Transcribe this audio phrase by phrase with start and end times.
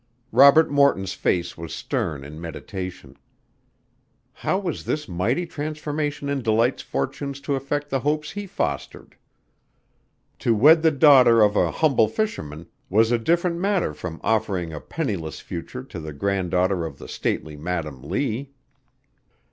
[0.31, 3.17] Robert Morton's face was stern in meditation.
[4.33, 9.15] How was this mighty transformation in Delight's fortunes to affect the hopes he fostered?
[10.39, 14.79] To wed the daughter of a humble fisherman was a different matter from offering a
[14.81, 18.49] penniless future to the grand daughter of the stately Madam Lee.